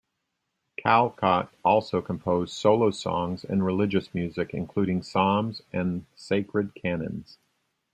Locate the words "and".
3.43-3.63, 5.71-6.07